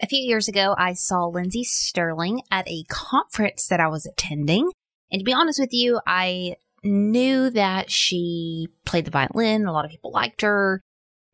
A 0.00 0.06
few 0.06 0.20
years 0.20 0.46
ago, 0.46 0.74
I 0.78 0.92
saw 0.92 1.26
Lindsey 1.26 1.64
Stirling 1.64 2.42
at 2.50 2.68
a 2.68 2.84
conference 2.88 3.66
that 3.66 3.80
I 3.80 3.88
was 3.88 4.06
attending. 4.06 4.70
And 5.10 5.20
to 5.20 5.24
be 5.24 5.32
honest 5.32 5.58
with 5.58 5.72
you, 5.72 6.00
I 6.06 6.54
knew 6.84 7.50
that 7.50 7.90
she 7.90 8.68
played 8.84 9.06
the 9.06 9.10
violin. 9.10 9.66
A 9.66 9.72
lot 9.72 9.84
of 9.84 9.90
people 9.90 10.12
liked 10.12 10.42
her. 10.42 10.80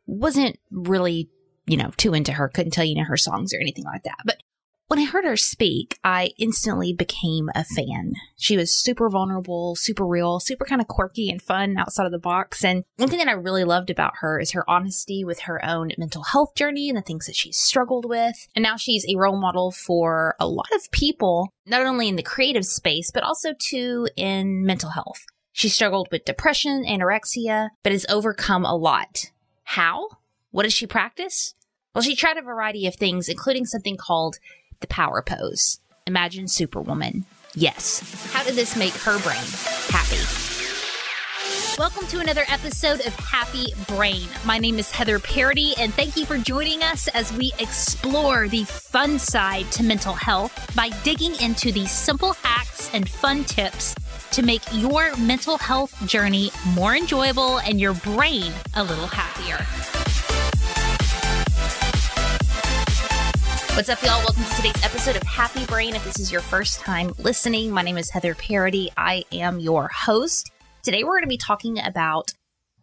Wasn't 0.07 0.59
really, 0.71 1.29
you 1.67 1.77
know, 1.77 1.91
too 1.97 2.15
into 2.15 2.33
her. 2.33 2.49
Couldn't 2.49 2.73
tell 2.73 2.85
you 2.85 2.95
know 2.95 3.05
her 3.05 3.19
songs 3.19 3.53
or 3.53 3.61
anything 3.61 3.85
like 3.85 4.05
that. 4.05 4.19
But 4.25 4.43
when 4.89 4.99
I 4.99 5.05
heard 5.05 5.25
her 5.25 5.37
speak, 5.37 5.99
I 6.05 6.31
instantly 6.39 6.93
became 6.93 7.49
a 7.55 7.65
fan. 7.65 8.13
She 8.37 8.57
was 8.57 8.75
super 8.75 9.09
vulnerable, 9.09 9.77
super 9.77 10.07
real, 10.07 10.41
super 10.41 10.65
kind 10.65 10.81
of 10.81 10.89
quirky 10.89 11.31
and 11.31 11.41
fun 11.41 11.79
outside 11.79 12.07
of 12.07 12.13
the 12.13 12.19
box. 12.19 12.63
And 12.63 12.85
one 12.97 13.09
thing 13.09 13.19
that 13.19 13.29
I 13.29 13.33
really 13.33 13.65
loved 13.65 13.89
about 13.89 14.19
her 14.21 14.39
is 14.39 14.53
her 14.53 14.69
honesty 14.69 15.25
with 15.25 15.41
her 15.41 15.65
own 15.65 15.91
mental 15.97 16.23
health 16.23 16.55
journey 16.55 16.89
and 16.89 16.99
the 16.99 17.03
things 17.03 17.27
that 17.27 17.37
she's 17.37 17.57
struggled 17.57 18.05
with. 18.09 18.47
And 18.55 18.63
now 18.63 18.77
she's 18.77 19.07
a 19.09 19.17
role 19.17 19.41
model 19.41 19.71
for 19.71 20.37
a 20.39 20.47
lot 20.47 20.69
of 20.75 20.91
people, 20.91 21.49
not 21.67 21.83
only 21.83 22.09
in 22.09 22.17
the 22.17 22.23
creative 22.23 22.67
space, 22.67 23.11
but 23.13 23.23
also 23.23 23.55
too 23.59 24.09
in 24.17 24.67
mental 24.67 24.91
health. 24.91 25.25
She 25.53 25.69
struggled 25.69 26.09
with 26.11 26.25
depression, 26.25 26.85
anorexia, 26.85 27.71
but 27.83 27.93
has 27.93 28.05
overcome 28.09 28.65
a 28.65 28.77
lot. 28.77 29.31
How? 29.63 30.09
What 30.51 30.65
does 30.65 30.75
she 30.75 30.87
practice? 30.87 31.55
Well, 31.95 32.03
she 32.03 32.17
tried 32.17 32.39
a 32.39 32.43
variety 32.43 32.89
of 32.89 32.97
things, 32.97 33.29
including 33.29 33.67
something 33.67 33.97
called 33.97 34.39
the 34.81 34.87
power 34.87 35.23
pose. 35.23 35.81
Imagine 36.07 36.49
Superwoman. 36.49 37.25
Yes. 37.55 38.01
How 38.33 38.45
did 38.45 38.55
this 38.55 38.77
make 38.77 38.93
her 38.95 39.19
brain 39.21 39.45
happy? 39.89 40.19
Welcome 41.79 42.07
to 42.07 42.21
another 42.21 42.45
episode 42.49 43.01
of 43.05 43.15
Happy 43.17 43.75
Brain. 43.89 44.29
My 44.45 44.59
name 44.59 44.79
is 44.79 44.93
Heather 44.93 45.19
Parady, 45.19 45.75
and 45.79 45.93
thank 45.93 46.17
you 46.17 46.25
for 46.25 46.39
joining 46.39 46.83
us 46.83 47.09
as 47.09 47.33
we 47.33 47.53
explore 47.59 48.47
the 48.47 48.63
fun 48.65 49.19
side 49.19 49.71
to 49.73 49.83
mental 49.83 50.15
health 50.15 50.73
by 50.77 50.91
digging 51.03 51.35
into 51.41 51.73
these 51.73 51.91
simple 51.91 52.35
hacks 52.35 52.91
and 52.95 53.09
fun 53.09 53.43
tips 53.45 53.95
to 54.31 54.43
make 54.43 54.63
your 54.73 55.17
mental 55.17 55.59
health 55.59 55.95
journey 56.07 56.51
more 56.75 56.95
enjoyable 56.95 57.59
and 57.59 57.81
your 57.81 57.95
brain 57.95 58.53
a 58.77 58.85
little 58.85 59.09
happier. 59.09 59.59
What's 63.75 63.89
up, 63.89 64.01
y'all? 64.05 64.19
Welcome 64.19 64.45
to 64.45 64.55
today's 64.55 64.85
episode 64.85 65.17
of 65.17 65.25
Happy 65.25 65.67
Brain. 65.67 65.97
If 65.97 66.05
this 66.05 66.21
is 66.21 66.31
your 66.31 66.43
first 66.43 66.79
time 66.79 67.13
listening, 67.19 67.73
my 67.73 67.83
name 67.83 67.99
is 67.99 68.09
Heather 68.09 68.37
Parady. 68.37 68.91
I 68.97 69.25
am 69.33 69.59
your 69.59 69.89
host. 69.89 70.53
Today, 70.85 71.03
we're 71.03 71.17
going 71.17 71.25
to 71.25 71.29
be 71.29 71.37
talking 71.37 71.81
about 71.81 72.35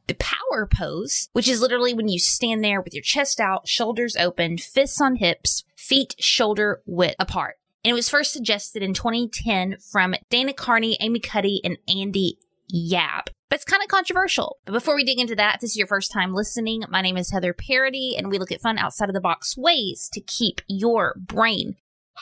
the 0.08 0.16
power 0.16 0.68
pose, 0.68 1.30
which 1.32 1.48
is 1.48 1.62
literally 1.62 1.94
when 1.94 2.10
you 2.10 2.20
stand 2.20 2.62
there 2.62 2.82
with 2.82 2.94
your 2.94 3.04
chest 3.04 3.40
out, 3.40 3.70
shoulders 3.70 4.18
open, 4.18 4.58
fists 4.58 5.00
on 5.00 5.16
hips, 5.16 5.64
feet 5.78 6.14
shoulder 6.20 6.82
width 6.86 7.16
apart. 7.20 7.56
And 7.86 7.92
it 7.92 7.96
was 7.96 8.10
first 8.10 8.34
suggested 8.34 8.84
in 8.84 8.94
2010 8.94 9.78
from 9.78 10.14
Dana 10.30 10.52
Carney, 10.52 10.98
Amy 11.00 11.22
Cuddy, 11.22 11.62
and 11.64 11.78
Andy 11.88 12.38
Yap. 12.68 13.30
But 13.52 13.56
it's 13.58 13.66
kind 13.66 13.84
of 13.84 13.90
controversial. 13.90 14.60
But 14.64 14.72
before 14.72 14.96
we 14.96 15.04
dig 15.04 15.20
into 15.20 15.36
that, 15.36 15.56
if 15.56 15.62
this 15.62 15.72
is 15.72 15.76
your 15.76 15.86
first 15.86 16.10
time 16.10 16.34
listening, 16.34 16.86
my 16.88 17.02
name 17.02 17.18
is 17.18 17.32
Heather 17.32 17.54
Parady, 17.54 18.18
and 18.18 18.30
we 18.30 18.40
look 18.40 18.50
at 18.50 18.62
fun 18.62 18.78
outside 18.78 19.10
of 19.10 19.14
the 19.14 19.20
box 19.20 19.58
ways 19.58 20.10
to 20.14 20.22
keep 20.22 20.62
your 20.70 21.16
brain 21.20 21.76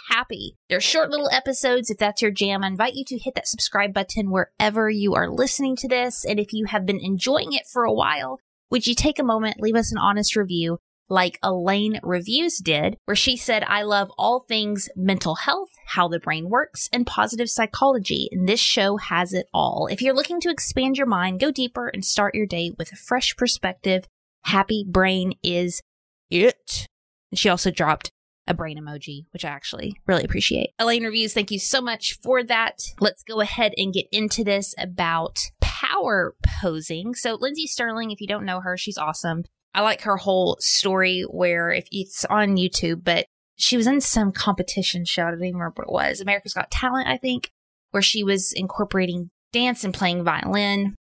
happy. 0.10 0.58
They're 0.70 0.82
short 0.82 1.12
little 1.12 1.30
episodes. 1.30 1.92
If 1.92 2.00
that's 2.00 2.24
your 2.24 2.32
jam, 2.32 2.64
I 2.64 2.68
invite 2.68 2.96
you 2.96 3.06
to 3.06 3.20
hit 3.20 3.36
that 3.36 3.48
subscribe 3.48 3.94
button 3.94 4.32
wherever 4.32 4.90
you 4.90 5.14
are 5.14 5.30
listening 5.30 5.76
to 5.76 5.88
this. 5.88 6.26
And 6.26 6.40
if 6.40 6.52
you 6.52 6.66
have 6.66 6.88
been 6.88 7.00
enjoying 7.00 7.54
it 7.54 7.68
for 7.68 7.84
a 7.84 7.94
while, 7.94 8.40
would 8.72 8.88
you 8.88 8.96
take 8.96 9.20
a 9.20 9.24
moment, 9.24 9.62
leave 9.62 9.76
us 9.76 9.92
an 9.92 10.00
honest 10.00 10.36
review? 10.36 10.80
Like 11.10 11.40
Elaine 11.42 12.00
Reviews 12.04 12.60
did, 12.60 12.98
where 13.06 13.16
she 13.16 13.36
said, 13.36 13.64
I 13.64 13.82
love 13.82 14.12
all 14.18 14.42
things 14.42 14.90
mental 14.96 15.36
health, 15.36 15.70
how 15.88 16.08
the 16.08 16.20
brain 16.20 16.50
works, 16.50 16.88
and 16.94 17.08
positive 17.08 17.50
psychology. 17.50 18.30
And 18.32 18.48
this 18.48 18.60
show 18.60 18.98
has 18.98 19.34
it 19.34 19.48
all. 19.54 19.88
If 19.92 20.02
you're 20.02 20.14
looking 20.14 20.40
to 20.42 20.52
expand 20.52 20.98
your 20.98 21.08
mind, 21.08 21.40
go 21.40 21.52
deeper, 21.52 21.88
and 21.88 22.06
start 22.06 22.36
your 22.36 22.46
day 22.46 22.72
with 22.78 22.92
a 22.92 22.96
fresh 22.96 23.36
perspective, 23.36 24.08
Happy 24.44 24.86
Brain 24.88 25.34
is 25.44 25.82
it. 26.30 26.88
And 27.32 27.40
she 27.40 27.50
also 27.50 27.72
dropped 27.72 28.12
a 28.48 28.54
brain 28.54 28.80
emoji, 28.80 29.26
which 29.32 29.46
I 29.46 29.50
actually 29.50 29.94
really 30.08 30.24
appreciate. 30.24 30.72
Elaine 30.80 31.04
Reviews, 31.04 31.34
thank 31.34 31.52
you 31.52 31.60
so 31.60 31.82
much 31.82 32.18
for 32.22 32.44
that. 32.44 32.82
Let's 33.00 33.24
go 33.24 33.42
ahead 33.42 33.74
and 33.78 33.94
get 33.94 34.08
into 34.12 34.44
this 34.44 34.74
about 34.78 35.40
power 35.62 36.36
posing. 36.62 37.14
So, 37.14 37.36
Lindsey 37.36 37.68
Stirling, 37.68 38.12
if 38.12 38.20
you 38.22 38.28
don't 38.28 38.46
know 38.46 38.62
her, 38.62 38.76
she's 38.76 38.98
awesome. 38.98 39.44
I 39.74 39.82
like 39.82 40.02
her 40.02 40.18
whole 40.18 40.58
story 40.60 41.22
where 41.30 41.72
if 41.72 41.88
it's 41.92 42.26
on 42.26 42.58
YouTube, 42.58 43.04
but 43.04 43.26
she 43.56 43.78
was 43.78 43.88
in 43.88 44.02
some 44.02 44.32
competition 44.32 45.06
show. 45.06 45.24
I 45.24 45.32
don't 45.32 45.44
even 45.44 45.60
remember 45.60 45.84
what 45.86 45.88
it 45.88 46.10
was. 46.10 46.22
America's 46.22 46.54
Got 46.54 46.72
Talent, 46.72 47.08
I 47.08 47.18
think, 47.18 47.52
where 47.92 48.02
she 48.02 48.24
was 48.24 48.54
incorporating 48.54 49.30
dance 49.52 49.84
and 49.84 49.94
playing 49.94 50.24
violin. 50.24 50.96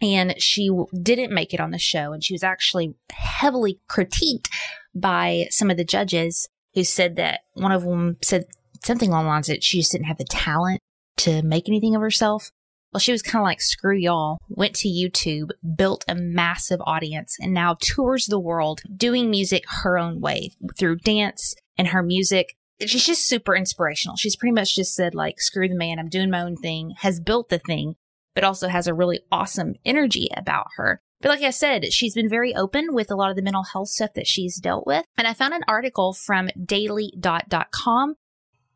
And 0.00 0.40
she 0.40 0.70
didn't 1.02 1.32
make 1.32 1.52
it 1.52 1.60
on 1.60 1.70
the 1.70 1.78
show. 1.78 2.12
And 2.12 2.22
she 2.22 2.34
was 2.34 2.42
actually 2.42 2.94
heavily 3.10 3.80
critiqued 3.88 4.48
by 4.94 5.46
some 5.50 5.70
of 5.70 5.76
the 5.76 5.84
judges 5.84 6.48
who 6.74 6.84
said 6.84 7.16
that 7.16 7.40
one 7.54 7.72
of 7.72 7.82
them 7.82 8.18
said 8.22 8.44
something 8.84 9.10
along 9.10 9.24
the 9.24 9.30
lines 9.30 9.46
that 9.46 9.64
she 9.64 9.78
just 9.78 9.92
didn't 9.92 10.06
have 10.06 10.18
the 10.18 10.24
talent 10.24 10.80
to 11.16 11.42
make 11.42 11.68
anything 11.68 11.94
of 11.94 12.02
herself. 12.02 12.50
Well, 12.94 13.00
she 13.00 13.10
was 13.10 13.22
kind 13.22 13.42
of 13.42 13.44
like, 13.44 13.60
screw 13.60 13.96
y'all, 13.96 14.38
went 14.48 14.76
to 14.76 14.88
YouTube, 14.88 15.50
built 15.76 16.04
a 16.06 16.14
massive 16.14 16.80
audience, 16.86 17.36
and 17.40 17.52
now 17.52 17.76
tours 17.80 18.26
the 18.26 18.38
world 18.38 18.82
doing 18.96 19.30
music 19.30 19.64
her 19.82 19.98
own 19.98 20.20
way 20.20 20.52
through 20.78 20.98
dance 20.98 21.56
and 21.76 21.88
her 21.88 22.04
music. 22.04 22.56
She's 22.80 23.04
just 23.04 23.26
super 23.26 23.56
inspirational. 23.56 24.16
She's 24.16 24.36
pretty 24.36 24.52
much 24.52 24.76
just 24.76 24.94
said, 24.94 25.12
like, 25.12 25.40
screw 25.40 25.68
the 25.68 25.74
man, 25.74 25.98
I'm 25.98 26.08
doing 26.08 26.30
my 26.30 26.42
own 26.42 26.54
thing, 26.54 26.94
has 26.98 27.18
built 27.18 27.48
the 27.48 27.58
thing, 27.58 27.96
but 28.32 28.44
also 28.44 28.68
has 28.68 28.86
a 28.86 28.94
really 28.94 29.22
awesome 29.32 29.74
energy 29.84 30.28
about 30.36 30.68
her. 30.76 31.00
But 31.20 31.30
like 31.30 31.42
I 31.42 31.50
said, 31.50 31.92
she's 31.92 32.14
been 32.14 32.28
very 32.28 32.54
open 32.54 32.94
with 32.94 33.10
a 33.10 33.16
lot 33.16 33.30
of 33.30 33.36
the 33.36 33.42
mental 33.42 33.64
health 33.64 33.88
stuff 33.88 34.12
that 34.14 34.28
she's 34.28 34.60
dealt 34.60 34.86
with. 34.86 35.04
And 35.18 35.26
I 35.26 35.32
found 35.32 35.54
an 35.54 35.64
article 35.66 36.12
from 36.12 36.48
daily.com 36.64 38.14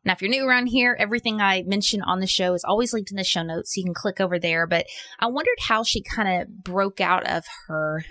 now, 0.05 0.13
if 0.13 0.21
you're 0.21 0.31
new 0.31 0.47
around 0.47 0.67
here, 0.67 0.95
everything 0.97 1.41
I 1.41 1.63
mention 1.63 2.01
on 2.01 2.19
the 2.19 2.27
show 2.27 2.53
is 2.53 2.63
always 2.63 2.93
linked 2.93 3.11
in 3.11 3.17
the 3.17 3.23
show 3.23 3.43
notes. 3.43 3.73
So 3.73 3.79
you 3.79 3.85
can 3.85 3.93
click 3.93 4.21
over 4.21 4.39
there. 4.39 4.65
But 4.65 4.85
I 5.19 5.27
wondered 5.27 5.57
how 5.59 5.83
she 5.83 6.01
kind 6.01 6.41
of 6.41 6.63
broke 6.63 7.01
out 7.01 7.27
of 7.27 7.45
her 7.67 8.05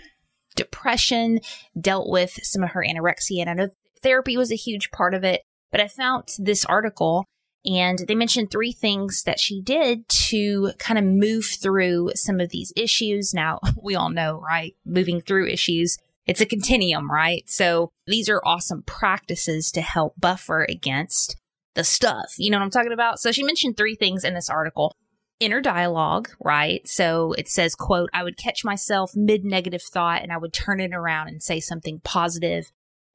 depression, 0.55 1.41
dealt 1.81 2.09
with 2.09 2.39
some 2.43 2.63
of 2.63 2.71
her 2.71 2.85
anorexia. 2.87 3.41
And 3.41 3.51
I 3.51 3.55
know 3.55 3.69
therapy 4.03 4.37
was 4.37 4.53
a 4.53 4.57
huge 4.57 4.91
part 4.91 5.15
of 5.15 5.25
it. 5.25 5.43
But 5.71 5.81
I 5.81 5.89
found 5.89 6.29
this 6.39 6.65
article 6.65 7.25
and 7.65 7.99
they 8.07 8.15
mentioned 8.15 8.51
three 8.51 8.73
things 8.73 9.23
that 9.25 9.41
she 9.41 9.61
did 9.61 10.09
to 10.09 10.73
kind 10.79 10.99
of 10.99 11.05
move 11.05 11.45
through 11.45 12.13
some 12.15 12.41
of 12.41 12.51
these 12.51 12.73
issues. 12.77 13.35
Now, 13.35 13.61
we 13.83 13.95
all 13.95 14.11
know, 14.11 14.41
right? 14.41 14.75
Moving 14.85 15.21
through 15.21 15.49
issues 15.49 15.99
it's 16.29 16.43
a 16.43 16.47
continuum, 16.47 17.11
right? 17.11 17.49
So 17.49 17.91
these 18.07 18.29
are 18.29 18.43
awesome 18.45 18.83
practices 18.83 19.73
to 19.73 19.81
help 19.81 20.13
buffer 20.21 20.67
against 20.69 21.37
the 21.79 21.85
stuff. 21.85 22.35
You 22.39 22.51
know 22.51 22.59
what 22.59 22.65
I'm 22.65 22.71
talking 22.71 22.93
about? 22.93 23.21
So 23.21 23.31
she 23.31 23.45
mentioned 23.45 23.77
three 23.77 23.95
things 23.95 24.25
in 24.25 24.35
this 24.35 24.51
article. 24.51 24.97
Inner 25.39 25.61
dialogue, 25.61 26.29
right? 26.45 26.87
So 26.89 27.35
it 27.35 27.49
says, 27.49 27.77
quote, 27.77 28.11
I 28.13 28.25
would 28.25 28.37
catch 28.37 28.65
myself 28.65 29.13
mid 29.15 29.45
negative 29.45 29.83
thought 29.83 30.23
and 30.23 30.33
I 30.33 30.39
would 30.39 30.53
turn 30.53 30.81
it 30.81 30.93
around 30.93 31.29
and 31.29 31.41
say 31.41 31.61
something 31.61 32.01
positive. 32.03 32.73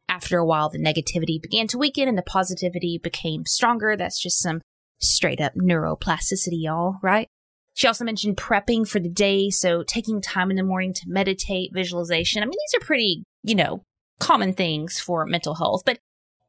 After 0.07 0.38
a 0.38 0.46
while, 0.46 0.69
the 0.69 0.79
negativity 0.79 1.41
began 1.41 1.68
to 1.68 1.78
weaken 1.78 2.07
and 2.07 2.18
the 2.18 2.23
positivity 2.23 2.97
became 3.03 3.46
stronger. 3.46 3.97
That's 3.97 4.22
just 4.22 4.40
some 4.40 4.62
straight 5.02 5.41
up 5.41 5.56
neuroplasticity, 5.56 6.62
y'all, 6.63 7.00
right? 7.02 7.28
She 7.73 7.88
also 7.88 8.06
mentioned 8.06 8.38
prepping 8.38 8.88
for 8.88 9.02
the 9.02 9.09
day. 9.09 9.50
So 9.50 9.84
taking 9.84 10.22
time 10.22 10.52
in 10.52 10.56
the 10.56 10.63
morning 10.63 10.94
to 10.94 11.03
meditate, 11.07 11.72
visualization. 11.73 12.41
I 12.41 12.46
mean, 12.46 12.52
these 12.52 12.81
are 12.81 12.85
pretty, 12.85 13.23
you 13.44 13.56
know, 13.56 13.84
common 14.22 14.53
things 14.53 15.02
for 15.02 15.25
mental 15.25 15.56
health, 15.56 15.81
but 15.85 16.00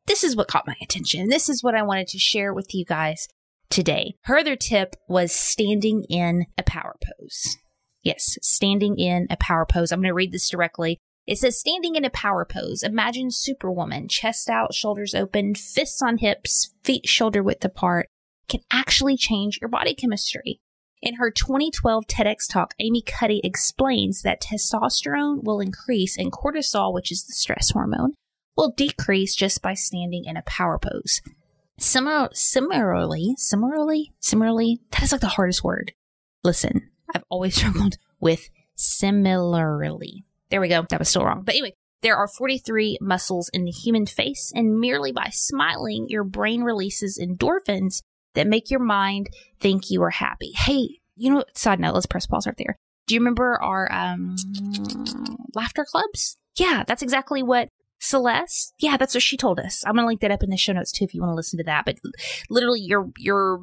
this 0.06 0.25
is 0.25 0.37
what 0.37 0.48
caught 0.48 0.66
my 0.66 0.76
attention. 0.82 1.28
This 1.28 1.48
is 1.48 1.62
what 1.62 1.74
I 1.74 1.83
wanted 1.83 2.09
to 2.09 2.18
share 2.18 2.53
with 2.53 2.74
you 2.74 2.84
guys 2.84 3.28
today. 3.71 4.15
Her 4.22 4.39
other 4.39 4.56
tip 4.56 4.97
was 5.09 5.33
standing 5.33 6.04
in 6.09 6.47
a 6.59 6.62
power 6.62 6.97
pose. 7.03 7.56
Yes, 8.03 8.39
standing 8.42 8.98
in 8.98 9.27
a 9.30 9.36
power 9.36 9.65
pose. 9.65 9.91
I'm 9.91 10.01
going 10.01 10.10
to 10.10 10.15
read 10.15 10.33
this 10.33 10.48
directly. 10.48 10.98
It 11.27 11.39
says, 11.39 11.59
standing 11.59 11.95
in 11.95 12.04
a 12.04 12.10
power 12.10 12.45
pose. 12.45 12.83
Imagine 12.83 13.30
Superwoman, 13.30 14.09
chest 14.09 14.51
out, 14.51 14.74
shoulders 14.74 15.15
open, 15.15 15.54
fists 15.54 16.03
on 16.03 16.18
hips, 16.18 16.74
feet 16.83 17.09
shoulder 17.09 17.42
width 17.42 17.65
apart, 17.65 18.09
can 18.47 18.60
actually 18.71 19.16
change 19.16 19.59
your 19.60 19.68
body 19.68 19.95
chemistry. 19.95 20.60
In 21.01 21.15
her 21.15 21.30
2012 21.30 22.06
TEDx 22.06 22.48
talk, 22.51 22.74
Amy 22.78 23.03
Cuddy 23.03 23.41
explains 23.42 24.22
that 24.22 24.42
testosterone 24.42 25.42
will 25.42 25.60
increase 25.60 26.18
and 26.18 26.30
cortisol, 26.30 26.92
which 26.92 27.10
is 27.10 27.24
the 27.24 27.33
stress 27.33 27.71
hormone, 27.71 28.12
will 28.56 28.72
decrease 28.77 29.34
just 29.34 29.62
by 29.62 29.74
standing 29.74 30.24
in 30.24 30.36
a 30.36 30.42
power 30.42 30.78
pose. 30.78 31.21
Similar, 31.78 32.28
similarly, 32.33 33.34
similarly, 33.36 34.12
similarly, 34.21 34.80
that 34.92 35.03
is 35.03 35.12
like 35.12 35.21
the 35.21 35.28
hardest 35.28 35.65
word. 35.65 35.92
Listen, 36.45 36.91
I've 37.15 37.24
always 37.28 37.54
struggled 37.59 37.97
with 38.21 38.48
similarly. 38.77 40.24
There 40.51 40.60
we 40.60 40.68
go. 40.68 40.84
That 40.89 40.98
was 40.98 41.09
still 41.09 41.24
wrong. 41.24 41.42
But 41.45 41.54
anyway, 41.54 41.74
There 42.03 42.16
are 42.16 42.28
43 42.28 42.98
muscles 43.01 43.48
in 43.53 43.65
the 43.65 43.71
human 43.71 44.06
face, 44.06 44.53
and 44.54 44.78
merely 44.78 45.10
by 45.10 45.30
smiling, 45.33 46.06
your 46.09 46.22
brain 46.22 46.62
releases 46.62 47.18
endorphins 47.18 48.03
that 48.34 48.47
make 48.47 48.71
your 48.71 48.80
mind 48.80 49.30
think 49.59 49.91
you 49.91 50.03
are 50.03 50.10
happy. 50.10 50.53
Hey, 50.54 51.01
you 51.16 51.33
know, 51.33 51.45
side 51.54 51.80
note, 51.80 51.95
let's 51.95 52.06
press 52.06 52.27
pause 52.27 52.47
right 52.47 52.56
there. 52.59 52.77
Do 53.06 53.15
you 53.15 53.21
remember 53.21 53.59
our 53.62 53.91
um, 53.92 54.36
laughter 55.54 55.84
clubs? 55.91 56.36
Yeah, 56.56 56.84
that's 56.86 57.03
exactly 57.03 57.42
what 57.42 57.68
Celeste. 58.04 58.74
Yeah, 58.78 58.97
that's 58.97 59.15
what 59.15 59.22
she 59.22 59.36
told 59.36 59.59
us. 59.59 59.83
I'm 59.86 59.95
gonna 59.95 60.06
link 60.06 60.21
that 60.21 60.30
up 60.30 60.42
in 60.42 60.51
the 60.51 60.56
show 60.56 60.72
notes 60.72 60.92
too 60.92 61.04
if 61.04 61.15
you 61.15 61.22
want 61.22 61.33
to 61.33 61.36
listen 61.36 61.56
to 61.59 61.65
that. 61.65 61.84
But 61.84 61.97
literally, 62.51 62.80
your 62.80 63.10
your 63.18 63.60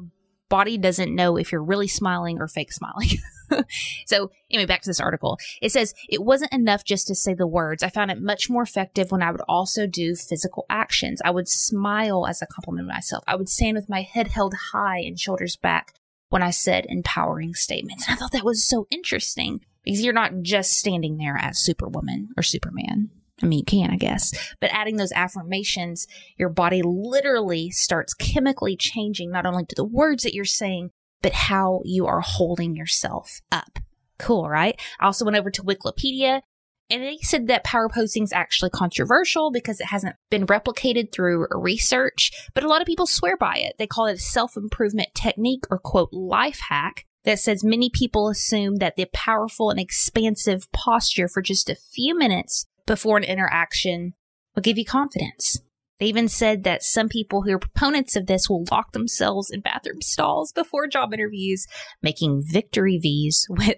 body 0.48 0.76
doesn't 0.76 1.14
know 1.14 1.38
if 1.38 1.50
you're 1.50 1.62
really 1.62 1.88
smiling 1.88 2.38
or 2.38 2.46
fake 2.46 2.72
smiling. 2.72 3.08
so, 4.06 4.30
anyway, 4.50 4.66
back 4.66 4.82
to 4.82 4.90
this 4.90 5.00
article. 5.00 5.38
It 5.62 5.72
says 5.72 5.94
it 6.10 6.22
wasn't 6.22 6.52
enough 6.52 6.84
just 6.84 7.06
to 7.06 7.14
say 7.14 7.32
the 7.32 7.46
words. 7.46 7.82
I 7.82 7.88
found 7.88 8.10
it 8.10 8.20
much 8.20 8.50
more 8.50 8.62
effective 8.62 9.10
when 9.10 9.22
I 9.22 9.30
would 9.30 9.40
also 9.48 9.86
do 9.86 10.14
physical 10.14 10.66
actions. 10.68 11.22
I 11.24 11.30
would 11.30 11.48
smile 11.48 12.26
as 12.26 12.42
a 12.42 12.46
compliment 12.46 12.88
to 12.88 12.94
myself. 12.94 13.24
I 13.26 13.36
would 13.36 13.48
stand 13.48 13.76
with 13.76 13.88
my 13.88 14.02
head 14.02 14.28
held 14.28 14.54
high 14.72 14.98
and 14.98 15.18
shoulders 15.18 15.56
back 15.56 15.94
when 16.28 16.42
I 16.42 16.50
said 16.50 16.84
empowering 16.88 17.54
statements. 17.54 18.06
And 18.06 18.14
I 18.14 18.18
thought 18.18 18.32
that 18.32 18.44
was 18.44 18.64
so 18.64 18.86
interesting 18.90 19.60
because 19.84 20.04
you're 20.04 20.12
not 20.12 20.42
just 20.42 20.72
standing 20.72 21.16
there 21.16 21.38
as 21.40 21.58
Superwoman 21.58 22.28
or 22.36 22.42
Superman. 22.42 23.10
I 23.42 23.46
mean, 23.46 23.58
you 23.60 23.64
can, 23.64 23.90
I 23.90 23.96
guess, 23.96 24.32
but 24.60 24.70
adding 24.72 24.96
those 24.96 25.12
affirmations, 25.12 26.06
your 26.38 26.48
body 26.48 26.82
literally 26.84 27.70
starts 27.70 28.14
chemically 28.14 28.76
changing 28.76 29.30
not 29.30 29.46
only 29.46 29.64
to 29.64 29.74
the 29.74 29.84
words 29.84 30.22
that 30.22 30.34
you're 30.34 30.44
saying, 30.44 30.90
but 31.22 31.32
how 31.32 31.80
you 31.84 32.06
are 32.06 32.20
holding 32.20 32.76
yourself 32.76 33.40
up. 33.50 33.78
Cool, 34.18 34.48
right? 34.48 34.80
I 35.00 35.06
also 35.06 35.24
went 35.24 35.36
over 35.36 35.50
to 35.50 35.62
Wikipedia 35.62 36.42
and 36.90 37.02
they 37.02 37.18
said 37.22 37.46
that 37.46 37.64
power 37.64 37.88
posing 37.88 38.22
is 38.24 38.32
actually 38.32 38.70
controversial 38.70 39.50
because 39.50 39.80
it 39.80 39.86
hasn't 39.86 40.16
been 40.30 40.46
replicated 40.46 41.10
through 41.10 41.46
research, 41.50 42.30
but 42.54 42.64
a 42.64 42.68
lot 42.68 42.82
of 42.82 42.86
people 42.86 43.06
swear 43.06 43.36
by 43.36 43.56
it. 43.56 43.76
They 43.78 43.86
call 43.86 44.06
it 44.06 44.18
a 44.18 44.18
self 44.18 44.56
improvement 44.56 45.08
technique 45.14 45.64
or 45.70 45.78
quote 45.78 46.12
life 46.12 46.60
hack 46.68 47.06
that 47.24 47.38
says 47.38 47.64
many 47.64 47.88
people 47.88 48.28
assume 48.28 48.76
that 48.76 48.96
the 48.96 49.06
powerful 49.14 49.70
and 49.70 49.80
expansive 49.80 50.70
posture 50.72 51.28
for 51.28 51.40
just 51.40 51.70
a 51.70 51.76
few 51.76 52.16
minutes 52.16 52.66
before 52.86 53.16
an 53.16 53.24
interaction 53.24 54.14
will 54.54 54.62
give 54.62 54.78
you 54.78 54.84
confidence. 54.84 55.60
They 55.98 56.06
even 56.06 56.28
said 56.28 56.64
that 56.64 56.82
some 56.82 57.08
people 57.08 57.42
who 57.42 57.52
are 57.52 57.58
proponents 57.58 58.16
of 58.16 58.26
this 58.26 58.50
will 58.50 58.64
lock 58.70 58.92
themselves 58.92 59.50
in 59.50 59.60
bathroom 59.60 60.02
stalls 60.02 60.52
before 60.52 60.88
job 60.88 61.14
interviews, 61.14 61.66
making 62.02 62.42
victory 62.44 62.98
V's 62.98 63.46
with 63.50 63.76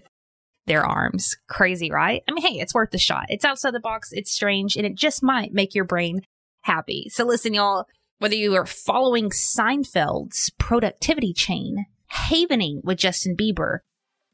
their 0.65 0.83
arms. 0.83 1.37
Crazy, 1.47 1.91
right? 1.91 2.23
I 2.27 2.31
mean, 2.31 2.43
hey, 2.43 2.59
it's 2.59 2.73
worth 2.73 2.89
the 2.89 2.97
shot. 2.97 3.27
It's 3.29 3.45
outside 3.45 3.73
the 3.73 3.79
box, 3.79 4.09
it's 4.11 4.31
strange, 4.31 4.75
and 4.75 4.85
it 4.85 4.95
just 4.95 5.21
might 5.21 5.53
make 5.53 5.75
your 5.75 5.85
brain 5.85 6.21
happy. 6.63 7.09
So 7.09 7.25
listen, 7.25 7.53
y'all, 7.53 7.85
whether 8.17 8.35
you 8.35 8.55
are 8.55 8.65
following 8.65 9.29
Seinfeld's 9.29 10.51
productivity 10.57 11.33
chain, 11.33 11.85
havening 12.07 12.81
with 12.83 12.97
Justin 12.97 13.35
Bieber, 13.37 13.79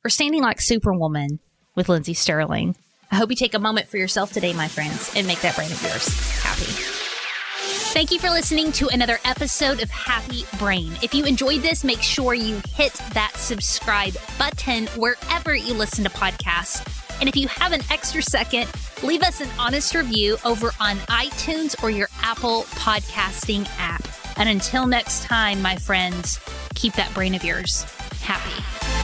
or 0.06 0.10
standing 0.10 0.42
like 0.42 0.62
Superwoman 0.62 1.40
with 1.76 1.90
Lindsey 1.90 2.14
Stirling, 2.14 2.76
I 3.12 3.16
hope 3.16 3.30
you 3.30 3.36
take 3.36 3.54
a 3.54 3.60
moment 3.60 3.90
for 3.90 3.98
yourself 3.98 4.32
today, 4.32 4.54
my 4.54 4.70
friends, 4.70 5.12
and 5.16 5.28
make 5.28 5.42
that 5.42 5.56
brain 5.58 5.72
of 5.72 5.82
yours 5.82 6.08
happy. 6.42 6.72
Thank 7.94 8.12
you 8.12 8.20
for 8.20 8.30
listening 8.30 8.72
to 8.74 8.88
another 8.88 9.20
episode 9.26 9.84
of 9.84 9.90
Happy 9.90 10.46
Brain. 10.58 10.94
If 11.04 11.14
you 11.14 11.26
enjoyed 11.26 11.62
this, 11.62 11.84
make 11.84 12.02
sure 12.02 12.34
you 12.34 12.62
hit 12.74 12.94
that 13.14 13.34
subscribe 13.36 14.16
button 14.38 14.88
wherever 14.96 15.54
you 15.54 15.74
listen 15.74 16.06
to 16.06 16.10
podcasts. 16.10 16.88
And 17.20 17.28
if 17.28 17.36
you 17.36 17.50
have 17.50 17.74
an 17.74 17.82
extra 17.92 18.22
second, 18.22 18.70
leave 19.04 19.24
us 19.24 19.42
an 19.42 19.50
honest 19.60 19.94
review 19.94 20.38
over 20.46 20.72
on 20.80 20.96
iTunes 21.08 21.82
or 21.84 21.90
your 21.90 22.08
Apple 22.22 22.64
podcasting 22.76 23.68
app. 23.78 24.08
And 24.38 24.48
until 24.48 24.88
next 24.88 25.24
time, 25.24 25.62
my 25.62 25.76
friends, 25.76 26.40
keep 26.76 26.94
that 26.94 27.14
brain 27.14 27.36
of 27.36 27.44
yours 27.44 27.84
happy. 28.22 29.01